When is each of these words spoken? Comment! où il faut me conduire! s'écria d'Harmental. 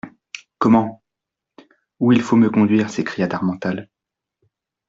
Comment! 0.57 1.03
où 1.99 2.11
il 2.11 2.21
faut 2.23 2.35
me 2.35 2.49
conduire! 2.49 2.89
s'écria 2.89 3.27
d'Harmental. 3.27 3.87